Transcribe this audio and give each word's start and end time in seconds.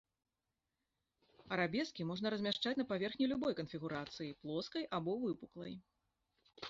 Арабескі 1.57 2.07
можна 2.11 2.27
размяшчаць 2.35 2.75
на 2.79 2.85
паверхні 2.93 3.25
любой 3.35 3.53
канфігурацыі, 3.63 4.33
плоскай 4.47 4.83
або 5.01 5.13
выпуклай. 5.27 5.73